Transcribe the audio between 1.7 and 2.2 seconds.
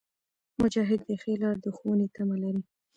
ښوونې